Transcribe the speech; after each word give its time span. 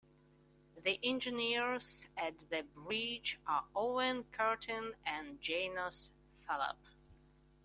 The 0.83 0.99
engineers 1.03 2.07
at 2.17 2.49
The 2.49 2.63
Bridge 2.63 3.37
are 3.45 3.65
Owen 3.75 4.23
Curtin 4.33 4.95
and 5.05 5.39
Janos 5.39 6.09
Fulop. 6.47 6.77